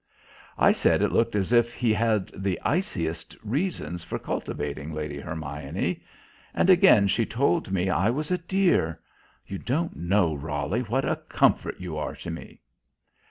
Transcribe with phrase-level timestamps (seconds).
[0.57, 6.03] I said it looked as if he had the iciest reasons for cultivating Lady Hermione.
[6.55, 8.99] And again she told me I was a dear.
[9.45, 12.61] "You don't know, Roly, what a comfort you are to me."